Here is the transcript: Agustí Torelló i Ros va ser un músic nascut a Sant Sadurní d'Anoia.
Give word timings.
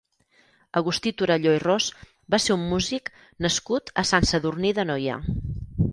Agustí 0.79 1.11
Torelló 1.19 1.53
i 1.57 1.59
Ros 1.65 1.89
va 2.35 2.39
ser 2.45 2.55
un 2.57 2.65
músic 2.71 3.11
nascut 3.47 3.93
a 4.03 4.09
Sant 4.13 4.29
Sadurní 4.31 4.73
d'Anoia. 4.79 5.21